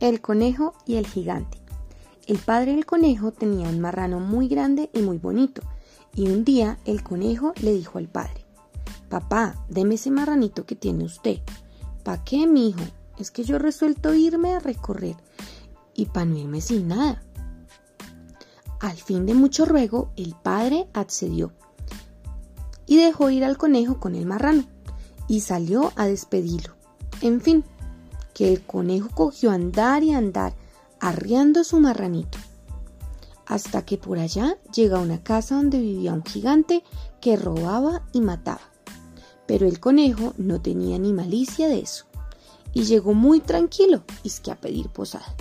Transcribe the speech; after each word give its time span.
El 0.00 0.20
conejo 0.20 0.74
y 0.86 0.96
el 0.96 1.06
gigante. 1.06 1.58
El 2.26 2.38
padre 2.38 2.72
del 2.72 2.86
conejo 2.86 3.32
tenía 3.32 3.68
un 3.68 3.80
marrano 3.80 4.20
muy 4.20 4.48
grande 4.48 4.90
y 4.92 5.00
muy 5.00 5.18
bonito, 5.18 5.62
y 6.14 6.28
un 6.28 6.44
día 6.44 6.78
el 6.84 7.02
conejo 7.02 7.52
le 7.62 7.72
dijo 7.72 7.98
al 7.98 8.08
padre, 8.08 8.44
Papá, 9.08 9.64
deme 9.68 9.94
ese 9.94 10.10
marranito 10.10 10.66
que 10.66 10.76
tiene 10.76 11.04
usted. 11.04 11.38
¿Pa 12.04 12.22
qué, 12.22 12.46
mi 12.46 12.68
hijo? 12.68 12.80
Es 13.18 13.30
que 13.30 13.42
yo 13.42 13.56
he 13.56 13.58
resuelto 13.58 14.14
irme 14.14 14.54
a 14.54 14.60
recorrer 14.60 15.16
y 15.94 16.06
para 16.06 16.26
no 16.26 16.36
irme 16.36 16.60
sin 16.60 16.88
nada. 16.88 17.22
Al 18.80 18.96
fin 18.96 19.26
de 19.26 19.34
mucho 19.34 19.64
ruego, 19.64 20.12
el 20.16 20.36
padre 20.40 20.88
accedió 20.92 21.52
y 22.86 22.96
dejó 22.98 23.30
ir 23.30 23.44
al 23.44 23.58
conejo 23.58 23.98
con 23.98 24.14
el 24.14 24.26
marrano 24.26 24.64
y 25.26 25.40
salió 25.40 25.92
a 25.96 26.06
despedirlo. 26.06 26.74
En 27.20 27.40
fin, 27.40 27.64
que 28.38 28.52
el 28.52 28.62
conejo 28.62 29.08
cogió 29.12 29.50
andar 29.50 30.04
y 30.04 30.12
andar, 30.12 30.54
arriando 31.00 31.64
su 31.64 31.80
marranito, 31.80 32.38
hasta 33.46 33.84
que 33.84 33.98
por 33.98 34.20
allá 34.20 34.56
llega 34.72 34.98
a 34.98 35.02
una 35.02 35.24
casa 35.24 35.56
donde 35.56 35.80
vivía 35.80 36.12
un 36.12 36.22
gigante 36.22 36.84
que 37.20 37.34
robaba 37.34 38.06
y 38.12 38.20
mataba. 38.20 38.60
Pero 39.48 39.66
el 39.66 39.80
conejo 39.80 40.34
no 40.36 40.62
tenía 40.62 41.00
ni 41.00 41.12
malicia 41.12 41.66
de 41.66 41.80
eso, 41.80 42.04
y 42.72 42.84
llegó 42.84 43.12
muy 43.12 43.40
tranquilo, 43.40 44.04
y 44.22 44.28
es 44.28 44.38
que 44.38 44.52
a 44.52 44.60
pedir 44.60 44.88
posada. 44.88 45.34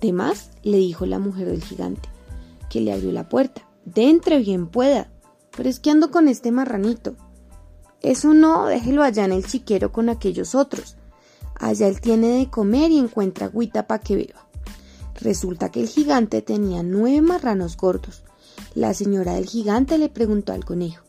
Demás 0.00 0.52
le 0.62 0.78
dijo 0.78 1.04
la 1.04 1.18
mujer 1.18 1.48
del 1.48 1.62
gigante, 1.62 2.08
que 2.70 2.80
le 2.80 2.94
abrió 2.94 3.12
la 3.12 3.28
puerta. 3.28 3.68
Dentre 3.84 4.38
bien 4.38 4.68
pueda, 4.68 5.10
pero 5.54 5.68
es 5.68 5.80
que 5.80 5.90
ando 5.90 6.10
con 6.10 6.28
este 6.28 6.50
marranito. 6.50 7.14
Eso 8.00 8.32
no, 8.32 8.64
déjelo 8.64 9.02
allá 9.02 9.26
en 9.26 9.32
el 9.32 9.44
chiquero 9.44 9.92
con 9.92 10.08
aquellos 10.08 10.54
otros. 10.54 10.96
Allá 11.60 11.88
él 11.88 12.00
tiene 12.00 12.38
de 12.38 12.48
comer 12.48 12.90
y 12.90 12.98
encuentra 12.98 13.46
agüita 13.46 13.86
para 13.86 14.02
que 14.02 14.16
beba. 14.16 14.46
Resulta 15.20 15.70
que 15.70 15.82
el 15.82 15.88
gigante 15.88 16.40
tenía 16.40 16.82
nueve 16.82 17.20
marranos 17.20 17.76
gordos. 17.76 18.22
La 18.74 18.94
señora 18.94 19.34
del 19.34 19.46
gigante 19.46 19.98
le 19.98 20.08
preguntó 20.08 20.52
al 20.52 20.64
conejo, 20.64 21.04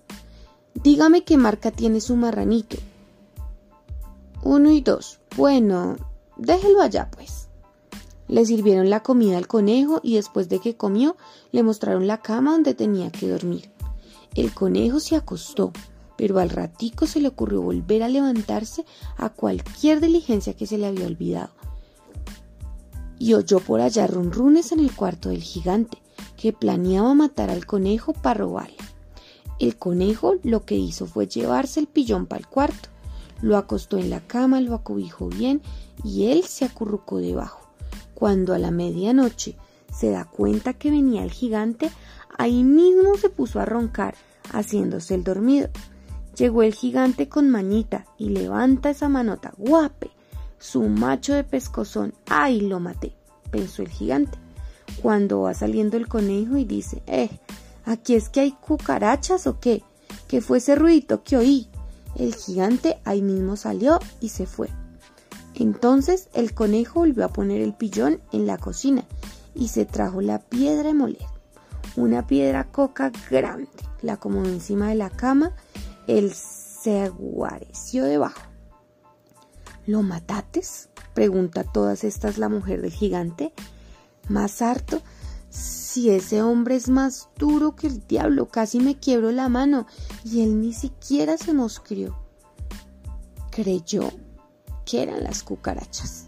Dígame 0.73 1.23
qué 1.23 1.37
marca 1.37 1.71
tiene 1.71 2.01
su 2.01 2.17
marranito. 2.17 2.77
Uno 4.43 4.71
y 4.71 4.81
dos. 4.81 5.19
Bueno, 5.37 5.95
déjelo 6.35 6.81
allá, 6.81 7.09
pues. 7.11 7.47
Le 8.27 8.45
sirvieron 8.45 8.89
la 8.89 9.03
comida 9.03 9.37
al 9.37 9.47
conejo 9.47 10.01
y 10.03 10.15
después 10.15 10.49
de 10.49 10.59
que 10.59 10.75
comió, 10.75 11.15
le 11.51 11.63
mostraron 11.63 12.07
la 12.07 12.21
cama 12.21 12.51
donde 12.51 12.73
tenía 12.73 13.09
que 13.09 13.29
dormir. 13.29 13.71
El 14.35 14.53
conejo 14.53 14.99
se 14.99 15.15
acostó, 15.15 15.71
pero 16.21 16.37
al 16.37 16.51
ratico 16.51 17.07
se 17.07 17.19
le 17.19 17.29
ocurrió 17.29 17.63
volver 17.63 18.03
a 18.03 18.07
levantarse 18.07 18.85
a 19.17 19.29
cualquier 19.29 19.99
diligencia 19.99 20.53
que 20.53 20.67
se 20.67 20.77
le 20.77 20.85
había 20.85 21.07
olvidado. 21.07 21.49
Y 23.17 23.33
oyó 23.33 23.59
por 23.59 23.81
allá 23.81 24.05
runrunes 24.05 24.71
en 24.71 24.81
el 24.81 24.95
cuarto 24.95 25.29
del 25.29 25.41
gigante, 25.41 25.97
que 26.37 26.53
planeaba 26.53 27.15
matar 27.15 27.49
al 27.49 27.65
conejo 27.65 28.13
para 28.13 28.35
robarle. 28.35 28.77
El 29.57 29.77
conejo 29.77 30.35
lo 30.43 30.63
que 30.63 30.75
hizo 30.75 31.07
fue 31.07 31.25
llevarse 31.25 31.79
el 31.79 31.87
pillón 31.87 32.27
para 32.27 32.41
el 32.41 32.47
cuarto, 32.47 32.89
lo 33.41 33.57
acostó 33.57 33.97
en 33.97 34.11
la 34.11 34.19
cama, 34.19 34.61
lo 34.61 34.75
acobijó 34.75 35.27
bien 35.27 35.63
y 36.03 36.27
él 36.27 36.43
se 36.43 36.65
acurrucó 36.65 37.17
debajo. 37.17 37.67
Cuando 38.13 38.53
a 38.53 38.59
la 38.59 38.69
medianoche 38.69 39.57
se 39.91 40.11
da 40.11 40.25
cuenta 40.25 40.73
que 40.73 40.91
venía 40.91 41.23
el 41.23 41.31
gigante, 41.31 41.89
ahí 42.37 42.63
mismo 42.63 43.17
se 43.17 43.31
puso 43.31 43.59
a 43.59 43.65
roncar, 43.65 44.13
haciéndose 44.51 45.15
el 45.15 45.23
dormido. 45.23 45.71
Llegó 46.37 46.63
el 46.63 46.73
gigante 46.73 47.27
con 47.27 47.49
mañita 47.49 48.05
y 48.17 48.29
levanta 48.29 48.89
esa 48.89 49.09
manota. 49.09 49.53
Guape. 49.57 50.11
Su 50.59 50.83
macho 50.83 51.33
de 51.33 51.43
pescozón. 51.43 52.13
¡Ay, 52.27 52.61
lo 52.61 52.79
maté! 52.79 53.13
pensó 53.51 53.81
el 53.81 53.89
gigante. 53.89 54.37
Cuando 55.01 55.41
va 55.41 55.53
saliendo 55.53 55.97
el 55.97 56.07
conejo 56.07 56.57
y 56.57 56.65
dice, 56.65 57.03
eh, 57.07 57.29
¿aquí 57.85 58.15
es 58.15 58.29
que 58.29 58.41
hay 58.41 58.51
cucarachas 58.51 59.47
o 59.47 59.59
qué? 59.59 59.83
¿Qué 60.27 60.41
fue 60.41 60.59
ese 60.59 60.75
ruidito 60.75 61.23
que 61.23 61.37
oí? 61.37 61.67
El 62.15 62.35
gigante 62.35 62.99
ahí 63.05 63.21
mismo 63.21 63.55
salió 63.55 63.99
y 64.19 64.29
se 64.29 64.45
fue. 64.45 64.69
Entonces 65.55 66.29
el 66.33 66.53
conejo 66.53 67.01
volvió 67.01 67.25
a 67.25 67.33
poner 67.33 67.61
el 67.61 67.73
pillón 67.73 68.21
en 68.31 68.47
la 68.47 68.57
cocina 68.57 69.03
y 69.53 69.67
se 69.67 69.85
trajo 69.85 70.21
la 70.21 70.39
piedra 70.39 70.89
de 70.89 70.93
moler. 70.93 71.25
Una 71.95 72.25
piedra 72.25 72.65
coca 72.65 73.11
grande. 73.29 73.67
La 74.01 74.13
acomodó 74.13 74.47
encima 74.47 74.89
de 74.89 74.95
la 74.95 75.09
cama 75.09 75.53
él 76.07 76.33
se 76.33 77.09
guareció 77.09 78.05
debajo. 78.05 78.41
¿Lo 79.85 80.01
matates? 80.03 80.89
pregunta 81.13 81.63
todas 81.63 82.03
estas 82.03 82.37
la 82.37 82.49
mujer 82.49 82.81
del 82.81 82.91
gigante. 82.91 83.53
Más 84.29 84.61
harto, 84.61 85.01
si 85.49 86.09
ese 86.09 86.41
hombre 86.41 86.75
es 86.75 86.87
más 86.87 87.29
duro 87.37 87.75
que 87.75 87.87
el 87.87 88.07
diablo, 88.07 88.47
casi 88.47 88.79
me 88.79 88.97
quiebro 88.97 89.31
la 89.31 89.49
mano 89.49 89.87
y 90.23 90.41
él 90.41 90.61
ni 90.61 90.73
siquiera 90.73 91.37
se 91.37 91.53
moscrió. 91.53 92.17
Creyó 93.49 94.09
que 94.85 95.03
eran 95.03 95.23
las 95.23 95.43
cucarachas. 95.43 96.27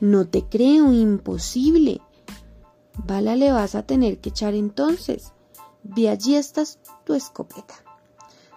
No 0.00 0.26
te 0.26 0.44
creo, 0.44 0.92
imposible. 0.92 2.00
Bala 3.06 3.36
le 3.36 3.52
vas 3.52 3.74
a 3.74 3.82
tener 3.82 4.18
que 4.18 4.30
echar 4.30 4.54
entonces. 4.54 5.32
Ve 5.82 6.08
allí 6.08 6.34
estás 6.34 6.78
tu 7.04 7.14
escopeta. 7.14 7.74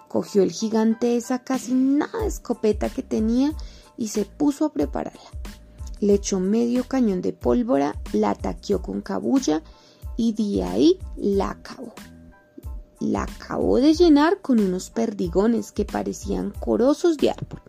Cogió 0.09 0.41
el 0.41 0.51
gigante 0.51 1.15
esa 1.15 1.43
casi 1.43 1.75
nada 1.75 2.25
escopeta 2.25 2.89
que 2.89 3.03
tenía 3.03 3.53
y 3.95 4.07
se 4.07 4.25
puso 4.25 4.65
a 4.65 4.73
prepararla. 4.73 5.29
Le 5.99 6.15
echó 6.15 6.39
medio 6.39 6.83
cañón 6.85 7.21
de 7.21 7.31
pólvora, 7.31 7.95
la 8.11 8.31
ataqueó 8.31 8.81
con 8.81 9.01
cabulla 9.01 9.61
y 10.17 10.33
de 10.33 10.63
ahí 10.63 10.99
la 11.15 11.51
acabó. 11.51 11.93
La 12.99 13.23
acabó 13.23 13.77
de 13.77 13.93
llenar 13.93 14.41
con 14.41 14.59
unos 14.59 14.89
perdigones 14.89 15.71
que 15.71 15.85
parecían 15.85 16.51
corosos 16.59 17.17
de 17.17 17.29
árbol. 17.29 17.61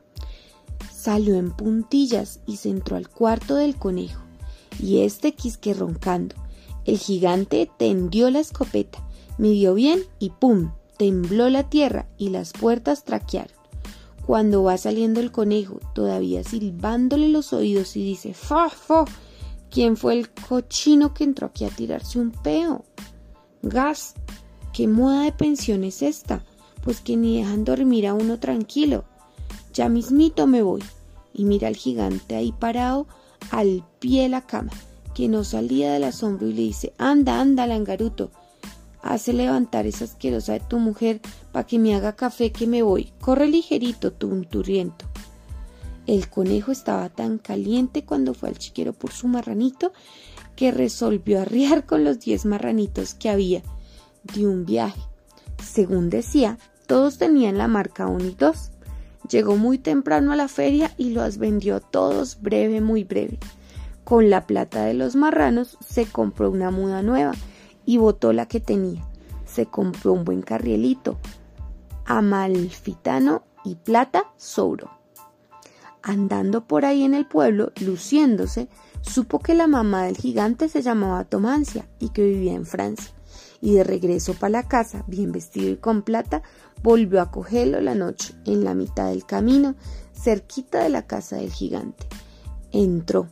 Salió 0.91 1.35
en 1.35 1.51
puntillas 1.51 2.41
y 2.47 2.57
se 2.57 2.71
entró 2.71 2.97
al 2.97 3.11
cuarto 3.11 3.57
del 3.57 3.77
conejo, 3.77 4.23
y 4.79 5.03
este 5.03 5.35
quisque 5.35 5.75
roncando. 5.75 6.37
El 6.87 6.97
gigante 6.97 7.71
tendió 7.77 8.31
la 8.31 8.41
escopeta, 8.41 9.07
midió 9.37 9.75
bien 9.75 10.01
y 10.19 10.31
¡pum! 10.31 10.73
Tembló 11.01 11.49
la 11.49 11.63
tierra 11.63 12.05
y 12.19 12.29
las 12.29 12.53
puertas 12.53 13.05
traquearon. 13.05 13.57
Cuando 14.27 14.63
va 14.63 14.77
saliendo 14.77 15.21
el 15.21 15.33
conejo, 15.33 15.81
todavía 15.95 16.45
silbándole 16.45 17.31
los 17.31 17.55
oídos 17.55 17.97
y 17.97 18.05
dice, 18.05 18.35
¡Fo, 18.35 18.69
fo! 18.69 19.07
¿Quién 19.71 19.97
fue 19.97 20.13
el 20.13 20.29
cochino 20.29 21.15
que 21.15 21.25
entró 21.25 21.47
aquí 21.47 21.65
a 21.65 21.71
tirarse 21.71 22.19
un 22.19 22.33
peo? 22.33 22.85
Gas, 23.63 24.13
¿qué 24.75 24.89
moda 24.89 25.23
de 25.23 25.33
pensión 25.33 25.85
es 25.85 26.03
esta? 26.03 26.45
Pues 26.83 27.01
que 27.01 27.17
ni 27.17 27.39
dejan 27.39 27.65
dormir 27.65 28.07
a 28.07 28.13
uno 28.13 28.39
tranquilo. 28.39 29.07
Ya 29.73 29.89
mismito 29.89 30.47
me 30.47 30.61
voy. 30.61 30.85
Y 31.33 31.47
mira 31.47 31.69
al 31.69 31.77
gigante 31.77 32.37
ahí 32.37 32.53
parado 32.53 33.07
al 33.51 33.87
pie 34.01 34.25
de 34.25 34.29
la 34.29 34.43
cama, 34.43 34.73
que 35.15 35.29
no 35.29 35.45
salía 35.45 35.95
del 35.95 36.05
asombro 36.05 36.47
y 36.47 36.53
le 36.53 36.61
dice, 36.61 36.93
anda, 36.99 37.41
anda, 37.41 37.67
langaruto, 37.67 38.33
Hace 39.03 39.33
levantar 39.33 39.87
esa 39.87 40.05
asquerosa 40.05 40.53
de 40.53 40.61
tu 40.61 40.79
mujer 40.79 41.21
para 41.53 41.67
que 41.67 41.79
me 41.79 41.95
haga 41.95 42.17
café 42.17 42.53
que 42.53 42.67
me 42.67 42.83
voy. 42.83 43.13
Corre 43.21 43.49
ligerito, 43.49 44.13
tunturiento. 44.13 45.07
El 46.07 46.29
conejo 46.29 46.73
estaba 46.73 47.09
tan 47.09 47.39
caliente 47.39 48.05
cuando 48.05 48.35
fue 48.35 48.49
al 48.49 48.59
chiquero 48.59 48.93
por 48.93 49.13
su 49.13 49.29
marranito 49.29 49.93
que 50.57 50.71
resolvió 50.71 51.41
arriar 51.41 51.87
con 51.87 52.05
los 52.05 52.21
diez 52.21 52.45
marranitos 52.45 53.15
que 53.15 53.31
había 53.31 53.63
de 54.35 54.47
un 54.47 54.67
viaje. 54.67 55.01
Según 55.63 56.11
decía, 56.11 56.59
todos 56.87 57.19
tenían 57.19 57.57
la 57.59 57.69
marca 57.69 58.07
1 58.07 58.25
y 58.25 58.35
2. 58.35 58.71
Llegó 59.31 59.57
muy 59.57 59.79
temprano 59.79 60.33
a 60.33 60.37
la 60.37 60.49
feria 60.49 60.93
y 60.99 61.11
los 61.11 61.39
vendió 61.39 61.81
todos 61.81 62.43
breve, 62.43 62.81
muy 62.81 63.05
breve. 63.05 63.39
Con 64.05 64.29
la 64.29 64.47
plata 64.47 64.85
de 64.85 64.95
los 64.95 65.15
marranos 65.15 65.79
se 65.87 66.07
compró 66.07 66.51
una 66.51 66.71
muda 66.71 67.03
nueva 67.03 67.33
y 67.85 67.99
botó 67.99 68.33
la 68.33 68.47
que 68.47 68.61
tenía. 68.61 69.07
Se 69.45 69.67
compró 69.67 70.13
un 70.13 70.25
buen 70.25 70.43
carrielito, 70.43 71.19
amalfitano 72.07 73.43
y 73.65 73.77
plata 73.77 74.33
sobró. 74.37 74.91
Andando 76.03 76.67
por 76.67 76.85
ahí 76.85 77.03
en 77.03 77.15
el 77.15 77.27
pueblo, 77.27 77.73
luciéndose, 77.81 78.69
supo 79.03 79.39
que 79.39 79.55
la 79.55 79.67
mamá 79.67 80.05
del 80.05 80.17
gigante 80.17 80.69
se 80.69 80.83
llamaba 80.83 81.25
Tomancia 81.25 81.89
y 81.99 82.11
que 82.11 82.25
vivía 82.25 82.55
en 82.55 82.65
Francia. 82.65 83.13
Y 83.61 83.75
de 83.75 83.85
regreso 83.85 84.35
para 84.35 84.51
la 84.51 84.69
casa, 84.69 85.05
bien 85.07 85.33
vestido 85.33 85.71
y 85.71 85.77
con 85.77 86.03
plata, 86.03 86.43
volvió 86.83 87.21
a 87.21 87.31
cogerlo 87.31 87.81
la 87.81 87.95
noche, 87.95 88.35
en 88.47 88.65
la 88.65 88.75
mitad 88.75 89.11
del 89.11 89.27
camino, 89.27 89.75
cerquita 90.15 90.83
de 90.83 90.89
la 90.89 91.07
casa 91.07 91.37
del 91.37 91.53
gigante. 91.53 92.07
Entró. 92.73 93.29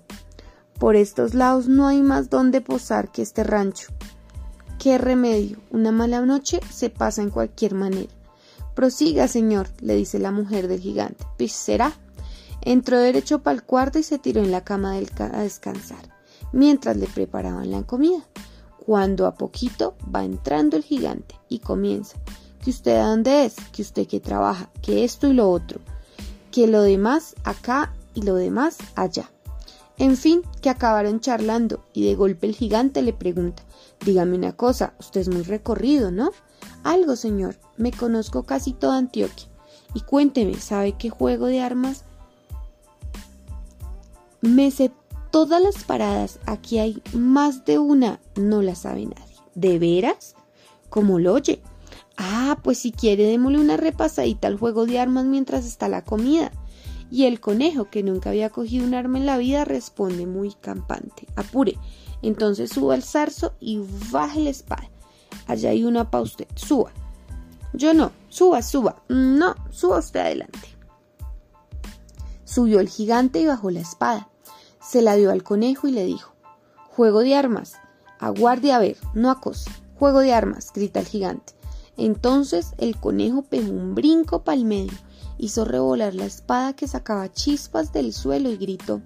Por 0.78 0.94
estos 0.94 1.34
lados 1.34 1.66
no 1.68 1.88
hay 1.88 2.02
más 2.02 2.28
donde 2.28 2.60
posar 2.60 3.10
que 3.10 3.22
este 3.22 3.42
rancho. 3.42 3.88
¿Qué 4.88 4.96
remedio? 4.96 5.58
Una 5.70 5.92
mala 5.92 6.22
noche 6.22 6.60
se 6.72 6.88
pasa 6.88 7.20
en 7.20 7.28
cualquier 7.28 7.74
manera. 7.74 8.08
Prosiga, 8.74 9.28
señor, 9.28 9.68
le 9.82 9.94
dice 9.94 10.18
la 10.18 10.30
mujer 10.30 10.66
del 10.66 10.80
gigante. 10.80 11.26
Pues 11.36 11.52
será. 11.52 11.92
Entró 12.62 12.98
derecho 12.98 13.40
para 13.40 13.56
el 13.56 13.64
cuarto 13.64 13.98
y 13.98 14.02
se 14.02 14.18
tiró 14.18 14.42
en 14.42 14.50
la 14.50 14.64
cama 14.64 14.94
a 14.94 15.42
descansar, 15.42 16.08
mientras 16.54 16.96
le 16.96 17.06
preparaban 17.06 17.70
la 17.70 17.82
comida. 17.82 18.26
Cuando 18.78 19.26
a 19.26 19.34
poquito 19.34 19.94
va 20.10 20.24
entrando 20.24 20.78
el 20.78 20.84
gigante 20.84 21.34
y 21.50 21.58
comienza, 21.58 22.16
que 22.64 22.70
usted 22.70 22.98
dónde 22.98 23.44
es, 23.44 23.56
que 23.72 23.82
usted 23.82 24.06
que 24.06 24.20
trabaja, 24.20 24.70
que 24.80 25.04
esto 25.04 25.26
y 25.26 25.34
lo 25.34 25.50
otro, 25.50 25.80
que 26.50 26.66
lo 26.66 26.80
demás 26.80 27.34
acá 27.44 27.92
y 28.14 28.22
lo 28.22 28.36
demás 28.36 28.78
allá. 28.94 29.30
En 29.98 30.16
fin, 30.16 30.42
que 30.62 30.70
acabaron 30.70 31.20
charlando 31.20 31.84
y 31.92 32.06
de 32.06 32.14
golpe 32.14 32.46
el 32.46 32.54
gigante 32.54 33.02
le 33.02 33.12
pregunta, 33.12 33.64
dígame 34.04 34.36
una 34.36 34.52
cosa, 34.52 34.94
usted 35.00 35.22
es 35.22 35.28
muy 35.28 35.42
recorrido, 35.42 36.10
¿no? 36.12 36.30
Algo, 36.84 37.16
señor, 37.16 37.56
me 37.76 37.90
conozco 37.90 38.44
casi 38.44 38.72
toda 38.72 38.98
Antioquia. 38.98 39.48
Y 39.94 40.02
cuénteme, 40.02 40.54
¿sabe 40.54 40.92
qué 40.92 41.10
juego 41.10 41.46
de 41.46 41.60
armas? 41.60 42.04
Me 44.40 44.70
sé 44.70 44.92
todas 45.30 45.60
las 45.60 45.82
paradas, 45.82 46.38
aquí 46.46 46.78
hay 46.78 47.02
más 47.12 47.64
de 47.64 47.78
una, 47.78 48.20
no 48.36 48.62
la 48.62 48.76
sabe 48.76 49.06
nadie. 49.06 49.34
¿De 49.54 49.78
veras? 49.80 50.36
¿Cómo 50.88 51.18
lo 51.18 51.34
oye? 51.34 51.60
Ah, 52.16 52.58
pues 52.62 52.78
si 52.78 52.92
quiere 52.92 53.24
démosle 53.24 53.58
una 53.58 53.76
repasadita 53.76 54.48
al 54.48 54.58
juego 54.58 54.86
de 54.86 54.98
armas 54.98 55.24
mientras 55.24 55.64
está 55.64 55.88
la 55.88 56.04
comida. 56.04 56.52
Y 57.10 57.24
el 57.24 57.40
conejo, 57.40 57.88
que 57.90 58.02
nunca 58.02 58.30
había 58.30 58.50
cogido 58.50 58.86
un 58.86 58.94
arma 58.94 59.18
en 59.18 59.26
la 59.26 59.38
vida, 59.38 59.64
responde 59.64 60.26
muy 60.26 60.52
campante. 60.52 61.26
Apure. 61.36 61.78
Entonces 62.22 62.70
suba 62.70 62.94
al 62.94 63.02
zarzo 63.02 63.54
y 63.60 63.80
baje 64.10 64.40
la 64.40 64.50
espada. 64.50 64.90
Allá 65.46 65.70
hay 65.70 65.84
una 65.84 66.10
para 66.10 66.24
usted. 66.24 66.46
Suba. 66.54 66.92
Yo 67.72 67.94
no. 67.94 68.12
Suba, 68.28 68.62
suba. 68.62 69.02
No, 69.08 69.54
suba 69.70 69.98
usted 69.98 70.20
adelante. 70.20 70.68
Subió 72.44 72.80
el 72.80 72.88
gigante 72.88 73.40
y 73.40 73.46
bajó 73.46 73.70
la 73.70 73.80
espada. 73.80 74.28
Se 74.80 75.02
la 75.02 75.16
dio 75.16 75.30
al 75.30 75.42
conejo 75.42 75.88
y 75.88 75.92
le 75.92 76.04
dijo, 76.04 76.34
Juego 76.88 77.20
de 77.20 77.34
armas. 77.34 77.74
Aguarde 78.18 78.72
a 78.72 78.80
ver, 78.80 78.96
no 79.14 79.30
acose. 79.30 79.70
Juego 79.98 80.20
de 80.20 80.32
armas, 80.32 80.72
grita 80.74 81.00
el 81.00 81.06
gigante. 81.06 81.52
Entonces 81.96 82.74
el 82.78 82.96
conejo 82.98 83.42
pegó 83.42 83.70
un 83.70 83.94
brinco 83.94 84.42
pa'l 84.42 84.64
medio 84.64 84.92
hizo 85.38 85.64
revolar 85.64 86.14
la 86.14 86.26
espada 86.26 86.74
que 86.74 86.88
sacaba 86.88 87.32
chispas 87.32 87.92
del 87.92 88.12
suelo 88.12 88.50
y 88.50 88.56
gritó 88.56 89.00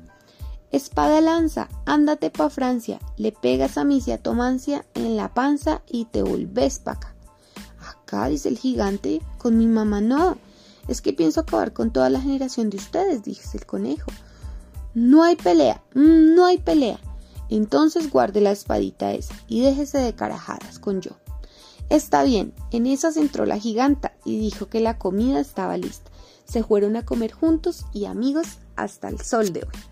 Espada 0.73 1.20
lanza, 1.20 1.69
ándate 1.84 2.31
pa' 2.31 2.49
Francia, 2.49 2.99
le 3.19 3.31
pegas 3.31 3.76
a 3.76 3.84
misia 3.84 4.17
Tomancia 4.17 4.87
en 4.94 5.17
la 5.17 5.34
panza 5.34 5.82
y 5.87 6.06
te 6.06 6.23
volvés 6.23 6.79
pa' 6.79 6.93
acá. 6.93 7.14
Acá, 7.87 8.26
dice 8.29 8.49
el 8.49 8.56
gigante, 8.56 9.20
con 9.37 9.58
mi 9.58 9.67
mamá 9.67 10.00
no. 10.00 10.38
Es 10.88 11.02
que 11.02 11.12
pienso 11.12 11.40
acabar 11.40 11.75
con 11.75 11.93
toda 11.93 12.08
la 12.08 12.23
generación 12.23 12.70
de 12.70 12.78
ustedes, 12.78 13.23
dice 13.23 13.58
el 13.58 13.67
conejo. 13.67 14.11
No 14.94 15.23
hay 15.23 15.37
pelea, 15.37 15.82
no 15.93 16.46
hay 16.46 16.56
pelea. 16.56 16.99
Entonces 17.50 18.11
guarde 18.11 18.40
la 18.40 18.52
espadita 18.52 19.12
esa 19.12 19.35
y 19.49 19.61
déjese 19.61 19.99
de 19.99 20.14
carajadas 20.14 20.78
con 20.78 21.02
yo. 21.02 21.11
Está 21.90 22.23
bien, 22.23 22.55
en 22.70 22.87
esas 22.87 23.19
entró 23.19 23.44
la 23.44 23.58
giganta 23.58 24.14
y 24.25 24.38
dijo 24.38 24.69
que 24.69 24.81
la 24.81 24.96
comida 24.96 25.38
estaba 25.38 25.76
lista. 25.76 26.11
Se 26.44 26.62
fueron 26.62 26.96
a 26.96 27.04
comer 27.04 27.32
juntos 27.32 27.86
y 27.92 28.06
amigos 28.06 28.58
hasta 28.76 29.08
el 29.08 29.20
sol 29.20 29.52
de 29.52 29.60
hoy. 29.60 29.91